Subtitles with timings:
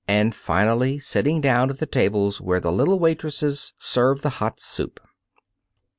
[0.07, 4.99] and, finally, sitting down at the tables where the little waitresses serve the hot soup.